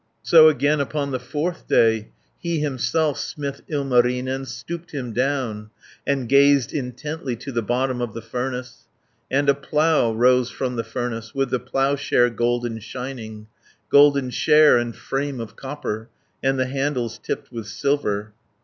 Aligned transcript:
So 0.23 0.49
again 0.49 0.79
upon 0.79 1.11
the 1.11 1.19
fourth 1.19 1.67
day, 1.67 2.09
He 2.39 2.57
himself, 2.59 3.19
smith 3.19 3.61
Ilmarinen 3.69 4.47
Stooped 4.47 4.89
him 4.95 5.13
down, 5.13 5.69
and 6.07 6.27
gazed 6.27 6.73
intently 6.73 7.35
To 7.35 7.51
the 7.51 7.61
bottom 7.61 8.01
of 8.01 8.15
the 8.15 8.21
furnace, 8.23 8.85
And 9.29 9.47
a 9.47 9.53
plough 9.53 10.11
rose 10.11 10.49
from 10.49 10.75
the 10.75 10.83
furnace, 10.83 11.35
With 11.35 11.51
the 11.51 11.59
ploughshare 11.59 12.31
golden 12.31 12.79
shining, 12.79 13.45
380 13.91 13.91
Golden 13.91 14.29
share, 14.31 14.79
and 14.79 14.95
frame 14.95 15.39
of 15.39 15.55
copper, 15.55 16.09
And 16.41 16.57
the 16.57 16.65
handles 16.65 17.19
tipped 17.19 17.51
with 17.51 17.67
silver. 17.67 18.33